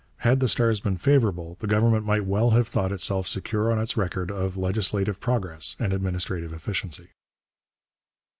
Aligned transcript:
Had 0.25 0.39
the 0.39 0.49
stars 0.49 0.79
been 0.79 0.97
favourable, 0.97 1.57
the 1.59 1.67
Government 1.67 2.03
might 2.03 2.25
well 2.25 2.49
have 2.57 2.67
thought 2.67 2.91
itself 2.91 3.27
secure 3.27 3.71
on 3.71 3.77
its 3.77 3.95
record 3.95 4.31
of 4.31 4.57
legislative 4.57 5.19
progress 5.19 5.75
and 5.77 5.93
administrative 5.93 6.51
efficiency. 6.53 7.09